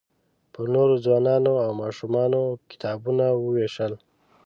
[0.53, 3.93] پر نوو ځوانانو او ماشومانو کتابونه ووېشل.